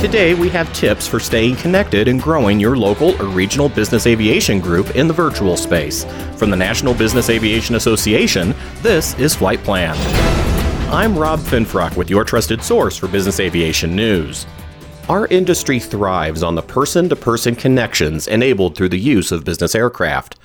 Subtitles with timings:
[0.00, 4.58] Today, we have tips for staying connected and growing your local or regional business aviation
[4.58, 6.06] group in the virtual space.
[6.36, 9.94] From the National Business Aviation Association, this is Flight Plan.
[10.90, 14.46] I'm Rob Finfrock with your trusted source for business aviation news.
[15.10, 19.74] Our industry thrives on the person to person connections enabled through the use of business
[19.74, 20.36] aircraft.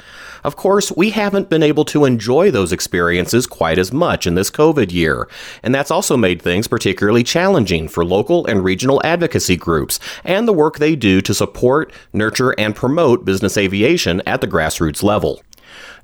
[0.46, 4.52] Of course, we haven't been able to enjoy those experiences quite as much in this
[4.52, 5.28] COVID year,
[5.64, 10.54] and that's also made things particularly challenging for local and regional advocacy groups and the
[10.54, 15.42] work they do to support, nurture, and promote business aviation at the grassroots level.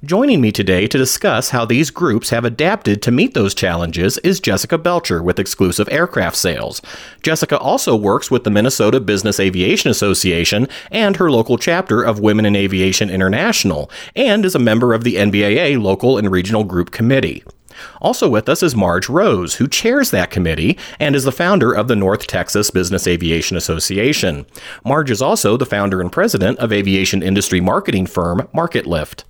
[0.04, 4.40] Joining me today to discuss how these groups have adapted to meet those challenges is
[4.40, 6.82] Jessica Belcher with Exclusive Aircraft Sales.
[7.22, 12.48] Jessica also works with the Minnesota Business Aviation Association and her local chapter of Women
[12.48, 17.44] in Aviation International, and is a member of the NBAA Local and Regional Group Committee.
[18.02, 21.88] Also with us is Marge Rose, who chairs that committee and is the founder of
[21.88, 24.48] the North Texas Business Aviation Association.
[24.84, 29.26] Marge is also the founder and president of aviation industry marketing firm MarketLift.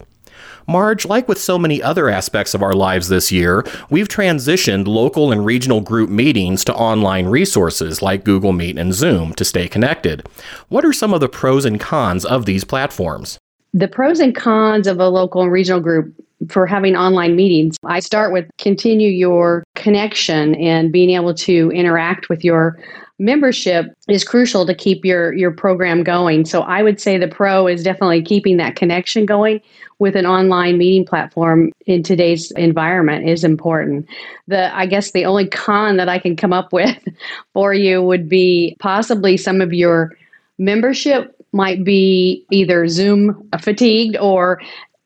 [0.72, 5.32] Marge, like with so many other aspects of our lives this year, we've transitioned local
[5.32, 10.26] and regional group meetings to online resources like Google Meet and Zoom to stay connected.
[10.70, 13.38] What are some of the pros and cons of these platforms?
[13.74, 16.14] The pros and cons of a local and regional group
[16.50, 17.76] for having online meetings.
[17.84, 22.80] I start with continue your connection and being able to interact with your
[23.22, 26.44] membership is crucial to keep your your program going.
[26.44, 29.62] So I would say the pro is definitely keeping that connection going
[30.00, 34.08] with an online meeting platform in today's environment is important.
[34.48, 36.98] The I guess the only con that I can come up with
[37.54, 40.18] for you would be possibly some of your
[40.58, 44.60] membership might be either Zoom fatigued or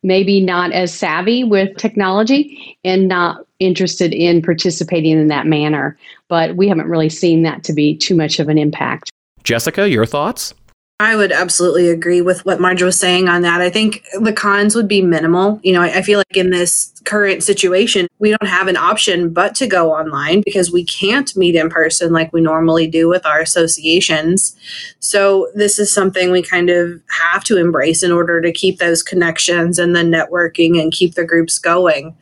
[0.06, 5.98] maybe not as savvy with technology and not interested in participating in that manner.
[6.28, 9.12] But we haven't really seen that to be too much of an impact.
[9.44, 10.54] Jessica, your thoughts?
[11.02, 13.60] I would absolutely agree with what Marge was saying on that.
[13.60, 15.60] I think the cons would be minimal.
[15.62, 19.34] You know, I, I, feel like in this current situation, we don't have an option
[19.34, 23.26] but to go online because we can't meet in person like we normally do with
[23.26, 24.56] our associations.
[25.00, 29.04] So, this is something we kind of have to embrace in order to keep those
[29.04, 32.16] connections and the networking and keep the groups going.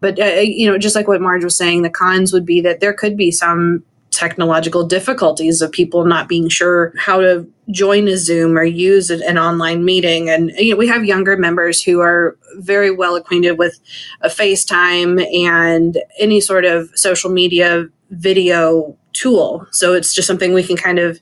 [0.00, 2.78] But, uh, you know, just like what Marge was saying, the cons would be that
[2.78, 8.16] there could be some technological difficulties of people not being sure how to join a
[8.16, 10.28] Zoom or use an online meeting.
[10.28, 13.78] And you know, we have younger members who are very well acquainted with
[14.20, 19.66] a FaceTime and any sort of social media video tool.
[19.70, 21.20] So it's just something we can kind of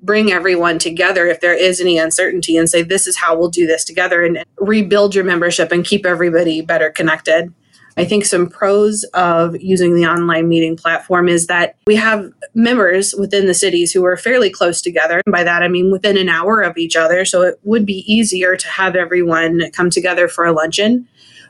[0.00, 3.66] bring everyone together if there is any uncertainty and say this is how we'll do
[3.66, 7.52] this together and rebuild your membership and keep everybody better connected.
[7.98, 13.12] I think some pros of using the online meeting platform is that we have members
[13.18, 15.20] within the cities who are fairly close together.
[15.26, 17.24] And by that, I mean within an hour of each other.
[17.24, 21.08] So it would be easier to have everyone come together for a luncheon.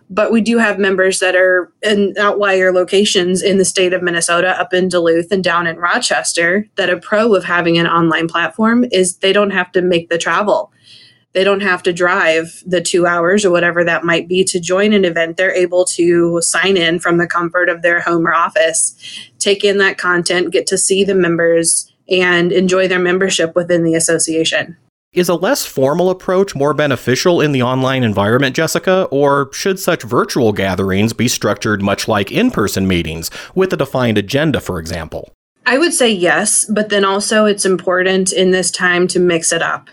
[0.09, 4.59] But we do have members that are in outlier locations in the state of Minnesota,
[4.59, 8.87] up in Duluth and down in Rochester, that a pro of having an online platform
[8.91, 10.73] is they don't have to make the travel
[11.35, 14.93] they don't have to drive the two hours or whatever that might be to join
[14.93, 15.37] an event.
[15.37, 18.95] They're able to sign in from the comfort of their home or office,
[19.39, 23.95] take in that content, get to see the members, and enjoy their membership within the
[23.95, 24.77] association.
[25.13, 30.03] Is a less formal approach more beneficial in the online environment, Jessica, or should such
[30.03, 35.33] virtual gatherings be structured much like in person meetings with a defined agenda, for example?
[35.65, 39.63] I would say yes, but then also it's important in this time to mix it
[39.63, 39.89] up.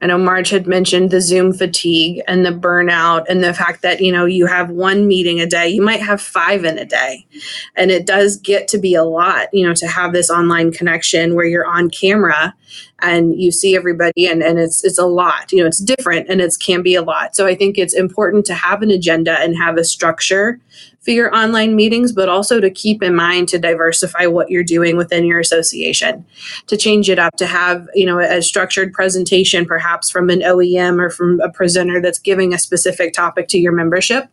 [0.00, 4.00] I know Marge had mentioned the Zoom fatigue and the burnout and the fact that,
[4.00, 7.26] you know, you have one meeting a day, you might have five in a day.
[7.74, 11.34] And it does get to be a lot, you know, to have this online connection
[11.34, 12.54] where you're on camera
[13.00, 16.40] and you see everybody and, and it's it's a lot you know it's different and
[16.40, 19.56] it can be a lot so i think it's important to have an agenda and
[19.56, 20.60] have a structure
[21.08, 24.94] for your online meetings but also to keep in mind to diversify what you're doing
[24.94, 26.22] within your association
[26.66, 31.00] to change it up to have you know a structured presentation perhaps from an oem
[31.00, 34.24] or from a presenter that's giving a specific topic to your membership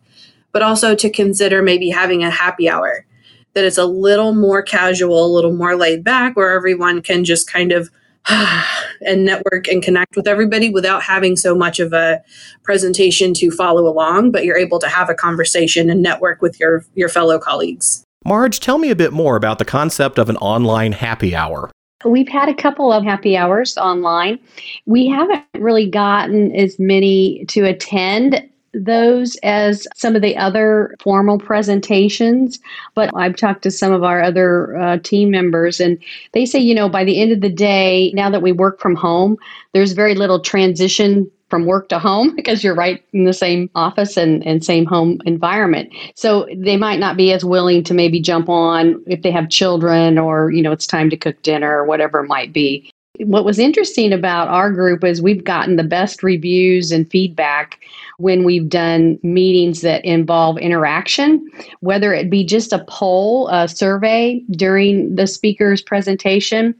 [0.52, 3.06] but also to consider maybe having a happy hour
[3.54, 7.50] that it's a little more casual a little more laid back where everyone can just
[7.50, 7.88] kind of
[9.00, 12.22] and network and connect with everybody without having so much of a
[12.62, 16.84] presentation to follow along, but you're able to have a conversation and network with your,
[16.94, 18.04] your fellow colleagues.
[18.24, 21.70] Marge, tell me a bit more about the concept of an online happy hour.
[22.04, 24.38] We've had a couple of happy hours online.
[24.84, 28.48] We haven't really gotten as many to attend
[28.84, 32.58] those as some of the other formal presentations,
[32.94, 35.98] but I've talked to some of our other uh, team members, and
[36.32, 38.94] they say, you know, by the end of the day, now that we work from
[38.94, 39.36] home,
[39.72, 44.16] there's very little transition from work to home because you're right in the same office
[44.16, 45.92] and, and same home environment.
[46.14, 50.18] So they might not be as willing to maybe jump on if they have children
[50.18, 52.90] or, you know, it's time to cook dinner or whatever it might be.
[53.20, 57.80] What was interesting about our group is we've gotten the best reviews and feedback
[58.18, 61.46] when we've done meetings that involve interaction,
[61.80, 66.74] whether it be just a poll, a survey during the speaker's presentation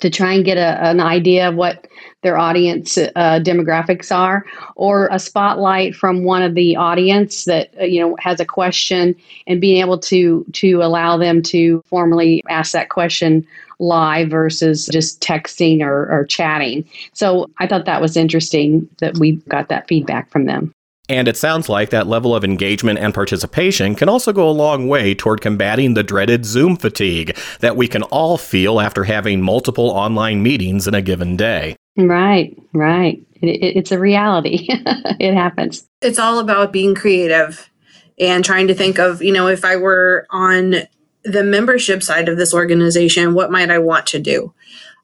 [0.00, 1.86] to try and get a, an idea of what
[2.26, 4.44] their audience uh, demographics are,
[4.74, 9.14] or a spotlight from one of the audience that uh, you know has a question,
[9.46, 13.46] and being able to to allow them to formally ask that question
[13.78, 16.84] live versus just texting or, or chatting.
[17.12, 20.72] So I thought that was interesting that we got that feedback from them.
[21.08, 24.88] And it sounds like that level of engagement and participation can also go a long
[24.88, 29.90] way toward combating the dreaded Zoom fatigue that we can all feel after having multiple
[29.90, 31.76] online meetings in a given day.
[31.96, 33.22] Right, right.
[33.40, 34.66] It, it, it's a reality.
[34.68, 35.86] it happens.
[36.00, 37.70] It's all about being creative
[38.18, 40.76] and trying to think of, you know, if I were on
[41.24, 44.54] the membership side of this organization, what might I want to do?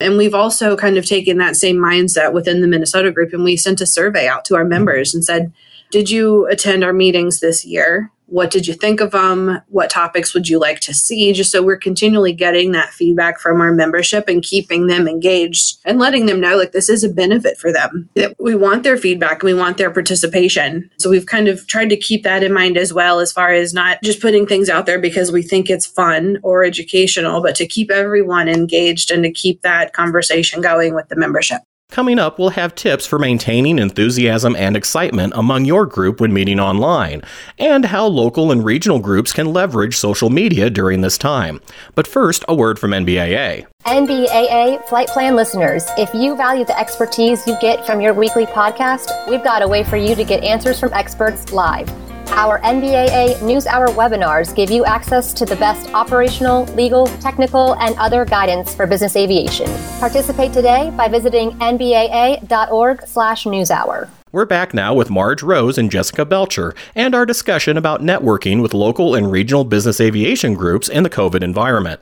[0.00, 3.56] And we've also kind of taken that same mindset within the Minnesota group and we
[3.56, 5.52] sent a survey out to our members and said,
[5.90, 8.10] did you attend our meetings this year?
[8.32, 9.60] What did you think of them?
[9.68, 11.34] What topics would you like to see?
[11.34, 15.98] Just so we're continually getting that feedback from our membership and keeping them engaged and
[15.98, 18.08] letting them know like this is a benefit for them.
[18.14, 20.90] That we want their feedback and we want their participation.
[20.98, 23.74] So we've kind of tried to keep that in mind as well, as far as
[23.74, 27.66] not just putting things out there because we think it's fun or educational, but to
[27.66, 31.60] keep everyone engaged and to keep that conversation going with the membership.
[31.92, 36.58] Coming up, we'll have tips for maintaining enthusiasm and excitement among your group when meeting
[36.58, 37.20] online,
[37.58, 41.60] and how local and regional groups can leverage social media during this time.
[41.94, 43.66] But first, a word from NBAA.
[43.84, 49.10] NBAA Flight Plan listeners, if you value the expertise you get from your weekly podcast,
[49.28, 51.90] we've got a way for you to get answers from experts live.
[52.34, 58.24] Our NBAA NewsHour webinars give you access to the best operational, legal, technical, and other
[58.24, 59.66] guidance for business aviation.
[60.00, 64.08] Participate today by visiting nbaa.org/newshour.
[64.32, 68.72] We're back now with Marge Rose and Jessica Belcher, and our discussion about networking with
[68.72, 72.00] local and regional business aviation groups in the COVID environment.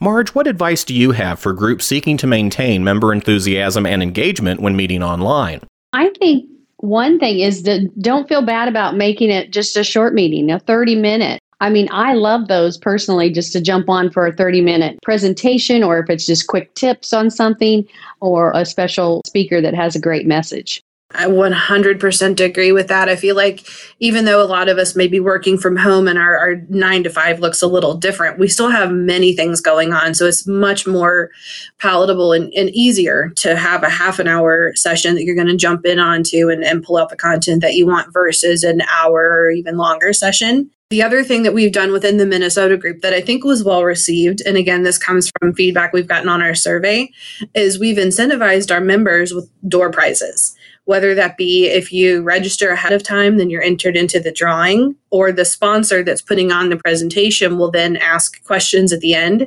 [0.00, 4.60] Marge, what advice do you have for groups seeking to maintain member enthusiasm and engagement
[4.60, 5.60] when meeting online?
[5.92, 6.46] I think
[6.78, 10.58] one thing is that don't feel bad about making it just a short meeting, a
[10.60, 11.40] 30 minute.
[11.60, 15.82] I mean, I love those personally just to jump on for a 30 minute presentation,
[15.82, 17.86] or if it's just quick tips on something,
[18.20, 20.82] or a special speaker that has a great message.
[21.12, 23.08] I 100% agree with that.
[23.08, 23.68] I feel like
[24.00, 27.04] even though a lot of us may be working from home and our, our nine
[27.04, 30.14] to five looks a little different, we still have many things going on.
[30.14, 31.30] So it's much more
[31.78, 35.56] palatable and, and easier to have a half an hour session that you're going to
[35.56, 39.20] jump in onto and, and pull out the content that you want versus an hour
[39.20, 40.68] or even longer session.
[40.90, 43.84] The other thing that we've done within the Minnesota group that I think was well
[43.84, 47.10] received, and again, this comes from feedback we've gotten on our survey,
[47.54, 50.55] is we've incentivized our members with door prizes
[50.86, 54.96] whether that be if you register ahead of time, then you're entered into the drawing,
[55.10, 59.46] or the sponsor that's putting on the presentation will then ask questions at the end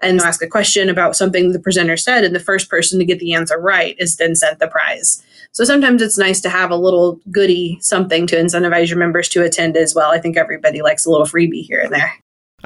[0.00, 3.18] and ask a question about something the presenter said, and the first person to get
[3.18, 5.22] the answer right is then sent the prize.
[5.52, 9.42] So sometimes it's nice to have a little goody something to incentivize your members to
[9.42, 10.10] attend as well.
[10.10, 12.12] I think everybody likes a little freebie here and there.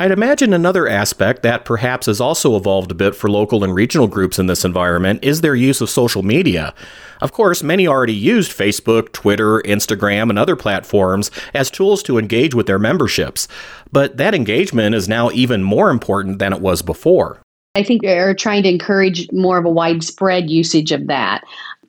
[0.01, 4.07] I'd imagine another aspect that perhaps has also evolved a bit for local and regional
[4.07, 6.73] groups in this environment is their use of social media.
[7.21, 12.55] Of course, many already used Facebook, Twitter, Instagram, and other platforms as tools to engage
[12.55, 13.49] with their memberships,
[13.91, 17.41] but that engagement is now even more important than it was before.
[17.75, 21.43] I think they're trying to encourage more of a widespread usage of that.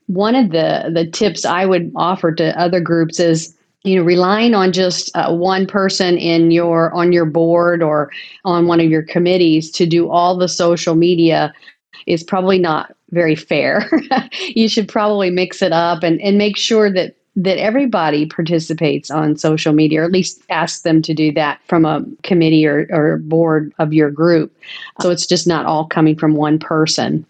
[0.08, 4.54] One of the, the tips I would offer to other groups is you know relying
[4.54, 8.12] on just uh, one person in your on your board or
[8.46, 11.54] on one of your committees to do all the social media
[12.06, 13.90] is probably not very fair.
[14.56, 19.38] You should probably mix it up and, and make sure that that everybody participates on
[19.38, 23.18] social media or at least ask them to do that from a committee or, or
[23.18, 24.54] board of your group.
[25.02, 27.26] So it's just not all coming from one person.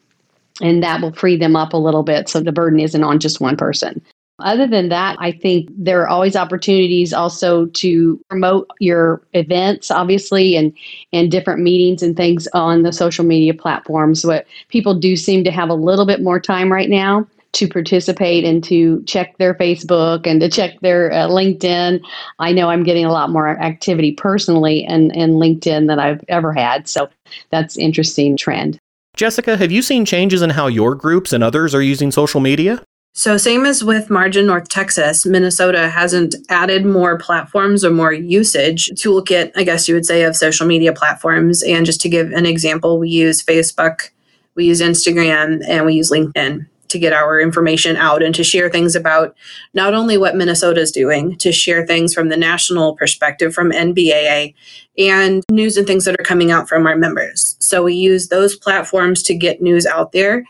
[0.61, 3.39] And that will free them up a little bit so the burden isn't on just
[3.39, 4.01] one person
[4.41, 10.55] other than that, I think there are always opportunities also to promote your events, obviously,
[10.55, 10.73] and
[11.13, 14.25] and different meetings and things on the social media platforms.
[14.25, 18.43] What people do seem to have a little bit more time right now to participate
[18.43, 21.99] and to check their Facebook and to check their uh, LinkedIn.
[22.37, 26.53] I know I'm getting a lot more activity personally and in LinkedIn than I've ever
[26.53, 26.87] had.
[26.87, 27.09] So
[27.49, 28.77] that's interesting trend.
[29.15, 32.81] Jessica, have you seen changes in how your groups and others are using social media?
[33.13, 38.13] So, same as with Marge in North Texas, Minnesota hasn't added more platforms or more
[38.13, 41.63] usage toolkit, I guess you would say, of social media platforms.
[41.63, 44.11] And just to give an example, we use Facebook,
[44.55, 48.69] we use Instagram, and we use LinkedIn to get our information out and to share
[48.69, 49.35] things about
[49.73, 54.53] not only what Minnesota is doing, to share things from the national perspective from NBAA
[54.97, 57.55] and news and things that are coming out from our members.
[57.59, 60.43] So we use those platforms to get news out there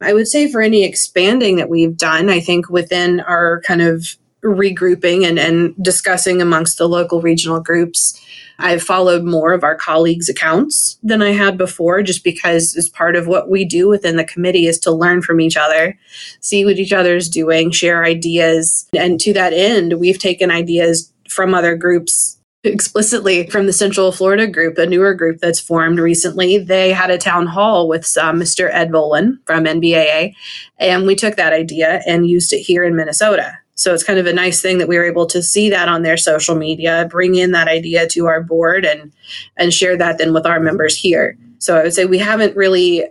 [0.00, 4.16] I would say for any expanding that we've done, I think within our kind of
[4.44, 8.20] regrouping and, and discussing amongst the local regional groups,
[8.58, 13.16] I've followed more of our colleagues' accounts than I had before, just because as part
[13.16, 15.98] of what we do within the committee is to learn from each other,
[16.40, 18.88] see what each other is doing, share ideas.
[18.96, 22.35] And to that end, we've taken ideas from other groups
[22.66, 26.58] explicitly from the Central Florida group, a newer group that's formed recently.
[26.58, 28.68] They had a town hall with uh, Mr.
[28.72, 30.34] Ed Bolen from NBAA,
[30.78, 33.58] and we took that idea and used it here in Minnesota.
[33.74, 36.02] So it's kind of a nice thing that we were able to see that on
[36.02, 39.12] their social media, bring in that idea to our board, and
[39.56, 41.36] and share that then with our members here.
[41.58, 43.04] So I would say we haven't really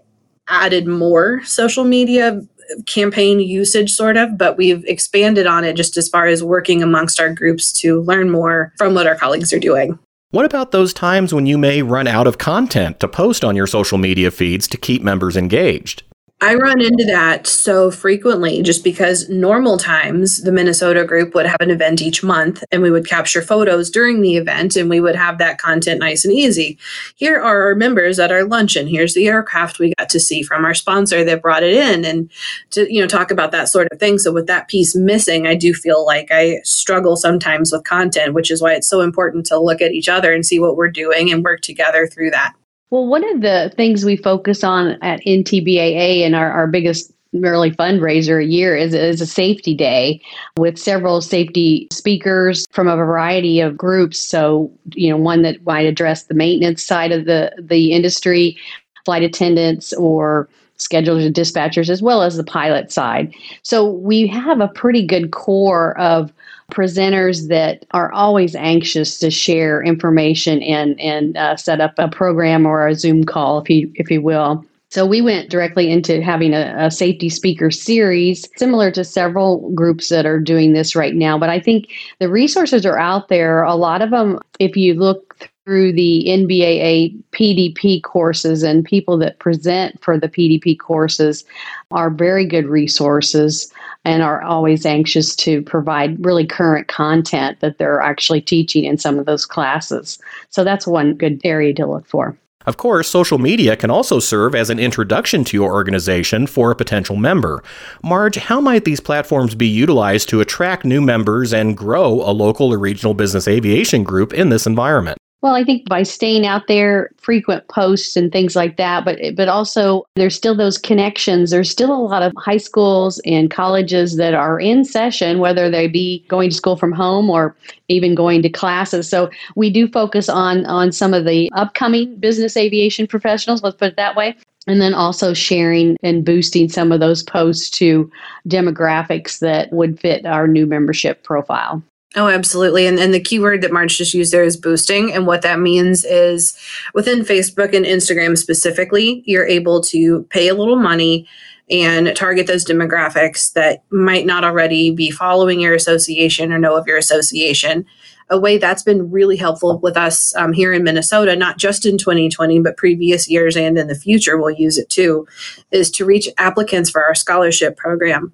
[0.47, 2.41] added more social media
[2.86, 7.19] campaign usage sort of but we've expanded on it just as far as working amongst
[7.19, 9.98] our groups to learn more from what our colleagues are doing.
[10.31, 13.67] What about those times when you may run out of content to post on your
[13.67, 16.03] social media feeds to keep members engaged
[16.45, 21.59] I run into that so frequently just because normal times the Minnesota group would have
[21.59, 25.15] an event each month and we would capture photos during the event and we would
[25.15, 26.77] have that content nice and easy.
[27.15, 28.85] Here are our members at our luncheon.
[28.85, 32.29] Here's the aircraft we got to see from our sponsor that brought it in and
[32.69, 34.19] to you know talk about that sort of thing.
[34.19, 38.51] So with that piece missing, I do feel like I struggle sometimes with content, which
[38.51, 41.31] is why it's so important to look at each other and see what we're doing
[41.31, 42.53] and work together through that.
[42.95, 47.11] Well, one of the things we focus on at NTBAA and our, our biggest
[47.43, 50.21] early fundraiser a year is, is a safety day
[50.55, 54.17] with several safety speakers from a variety of groups.
[54.17, 58.57] So, you know, one that might address the maintenance side of the, the industry,
[59.03, 60.47] flight attendants or
[60.77, 63.34] schedulers and dispatchers, as well as the pilot side.
[63.63, 66.32] So we have a pretty good core of
[66.72, 72.65] presenters that are always anxious to share information and and uh, set up a program
[72.65, 74.65] or a Zoom call, if you if you will.
[74.89, 80.08] So we went directly into having a, a, safety speaker series, similar to several groups
[80.08, 81.38] that are doing this right now.
[81.38, 83.63] But I think the resources are out there.
[83.63, 89.39] A lot of them, if you look through the NBAA PDP courses and people that
[89.39, 91.43] present for the PDP courses
[91.89, 93.72] are very good resources
[94.05, 99.17] and are always anxious to provide really current content that they're actually teaching in some
[99.17, 100.19] of those classes.
[100.50, 102.38] So that's one good area to look for.
[102.67, 106.75] Of course, social media can also serve as an introduction to your organization for a
[106.75, 107.63] potential member.
[108.03, 112.74] Marge, how might these platforms be utilized to attract new members and grow a local
[112.74, 115.19] or regional business aviation group in this environment?
[115.45, 119.47] Well, I think by staying out there, frequent posts and things like that, but but
[119.47, 121.51] also there's still those connections.
[121.51, 125.87] There's still a lot of high schools and colleges that are in session, whether they
[125.87, 127.55] be going to school from home or
[127.89, 129.07] even going to classes.
[129.07, 133.61] So we do focus on on some of the upcoming business aviation professionals.
[133.61, 134.35] Let's put it that way
[134.65, 138.09] and then also sharing and boosting some of those posts to
[138.47, 141.83] demographics that would fit our new membership profile.
[142.17, 142.88] Oh, absolutely.
[142.88, 145.12] And, and the keyword that Marge just used there is boosting.
[145.12, 146.57] And what that means is
[146.93, 151.27] within Facebook and Instagram specifically, you're able to pay a little money
[151.69, 156.88] and target those demographics that might not already be following your association or know of
[156.88, 157.86] your association.
[158.29, 161.98] A way that's been really helpful with us um, here in Minnesota, not just in
[161.98, 165.27] 2020, but previous years and in the future, we'll use it too,
[165.72, 168.31] is to reach applicants for our scholarship program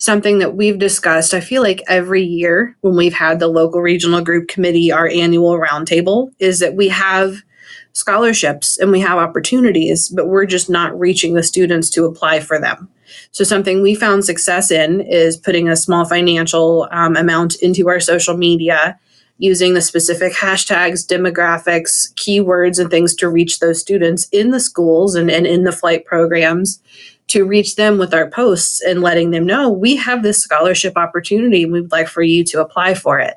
[0.00, 1.34] something that we've discussed.
[1.34, 5.58] I feel like every year when we've had the local regional group committee, our annual
[5.58, 7.42] roundtable, is that we have
[7.92, 12.58] scholarships and we have opportunities, but we're just not reaching the students to apply for
[12.58, 12.88] them.
[13.30, 18.00] So, something we found success in is putting a small financial um, amount into our
[18.00, 18.98] social media,
[19.38, 25.14] using the specific hashtags, demographics, keywords, and things to reach those students in the schools
[25.14, 26.80] and, and in the flight programs
[27.30, 31.62] to reach them with our posts and letting them know we have this scholarship opportunity
[31.62, 33.34] and we'd like for you to apply for it.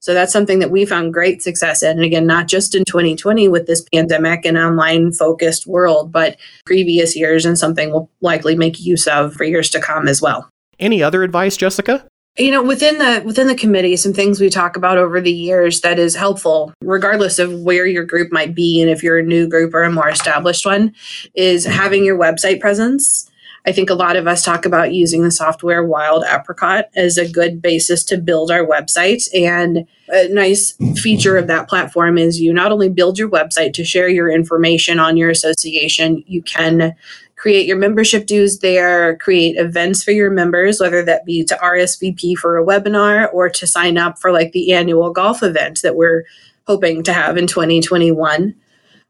[0.00, 1.92] So that's something that we found great success in.
[1.92, 7.16] And again, not just in 2020 with this pandemic and online focused world, but previous
[7.16, 10.48] years and something we'll likely make use of for years to come as well.
[10.78, 12.06] Any other advice, Jessica?
[12.38, 15.80] You know within the within the committee some things we talk about over the years
[15.80, 19.48] that is helpful regardless of where your group might be and if you're a new
[19.48, 20.94] group or a more established one
[21.34, 23.30] is having your website presence
[23.66, 27.28] I think a lot of us talk about using the software Wild Apricot as a
[27.28, 29.28] good basis to build our website.
[29.34, 33.84] And a nice feature of that platform is you not only build your website to
[33.84, 36.94] share your information on your association, you can
[37.36, 42.36] create your membership dues there, create events for your members, whether that be to RSVP
[42.36, 46.24] for a webinar or to sign up for like the annual golf event that we're
[46.66, 48.54] hoping to have in 2021.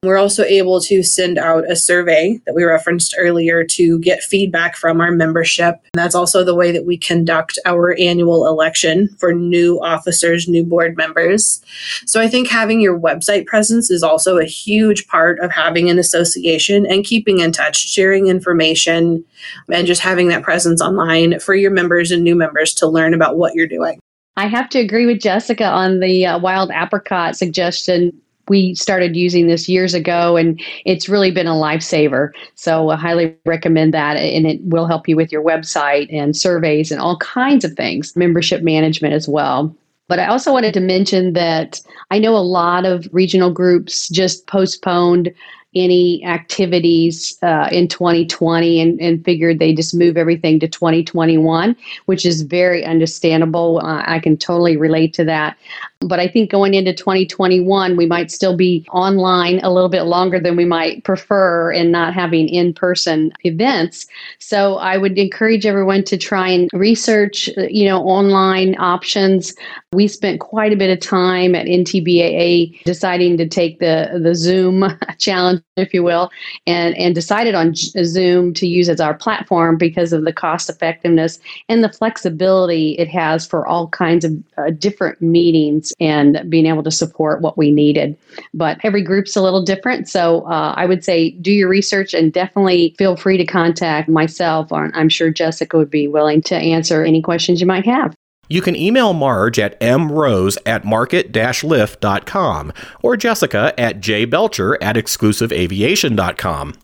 [0.03, 4.77] We're also able to send out a survey that we referenced earlier to get feedback
[4.77, 5.75] from our membership.
[5.83, 10.65] And that's also the way that we conduct our annual election for new officers, new
[10.65, 11.61] board members.
[12.05, 15.99] So I think having your website presence is also a huge part of having an
[15.99, 19.25] association and keeping in touch, sharing information,
[19.73, 23.39] and just having that presence online for your members and new members to learn about
[23.39, 23.99] what you're doing.
[24.37, 29.47] I have to agree with Jessica on the uh, wild apricot suggestion we started using
[29.47, 32.31] this years ago and it's really been a lifesaver.
[32.55, 36.91] So I highly recommend that and it will help you with your website and surveys
[36.91, 39.75] and all kinds of things, membership management as well.
[40.09, 44.47] But I also wanted to mention that I know a lot of regional groups just
[44.47, 45.35] postponed
[45.77, 51.77] any activities uh, in 2020 and, and figured they just move everything to 2021,
[52.07, 53.81] which is very understandable.
[53.85, 55.57] Uh, I can totally relate to that.
[56.01, 60.39] But I think going into 2021, we might still be online a little bit longer
[60.39, 64.07] than we might prefer and not having in person events.
[64.39, 69.55] So I would encourage everyone to try and research, you know, online options.
[69.93, 74.85] We spent quite a bit of time at NTBAA deciding to take the, the Zoom
[75.19, 76.31] challenge, if you will,
[76.67, 81.39] and, and decided on Zoom to use as our platform because of the cost effectiveness
[81.71, 86.83] and the flexibility it has for all kinds of uh, different meetings and being able
[86.83, 88.17] to support what we needed.
[88.55, 90.09] But every group's a little different.
[90.09, 94.73] So uh, I would say do your research and definitely feel free to contact myself,
[94.73, 98.15] or I'm sure Jessica would be willing to answer any questions you might have.
[98.49, 106.75] You can email Marge at mrose at market-lift.com or Jessica at jbelcher at exclusiveaviation.com.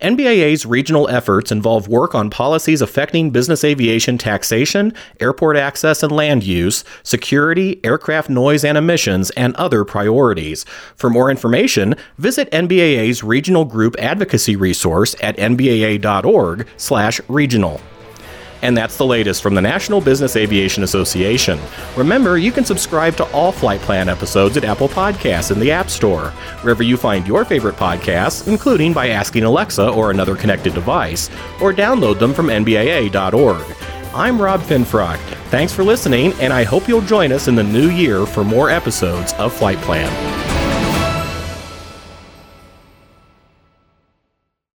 [0.00, 6.44] NBAA's regional efforts involve work on policies affecting business aviation taxation, airport access and land
[6.44, 10.64] use, security, aircraft noise and emissions, and other priorities.
[10.94, 17.80] For more information, visit NBAA's regional group advocacy resource at nbaa.org/regional.
[18.62, 21.58] And that's the latest from the National Business Aviation Association.
[21.96, 25.90] Remember, you can subscribe to all Flight Plan episodes at Apple Podcasts in the App
[25.90, 26.30] Store,
[26.62, 31.72] wherever you find your favorite podcasts, including by asking Alexa or another connected device, or
[31.72, 33.76] download them from NBAA.org.
[34.14, 35.18] I'm Rob Finfrock.
[35.50, 38.70] Thanks for listening, and I hope you'll join us in the new year for more
[38.70, 40.47] episodes of Flight Plan.